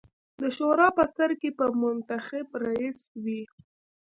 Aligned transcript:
د 0.41 0.43
شورا 0.55 0.87
په 0.97 1.03
سر 1.15 1.31
کې 1.41 1.49
به 1.57 1.65
منتخب 1.81 2.47
رییس 2.63 2.99
وي. 3.23 3.41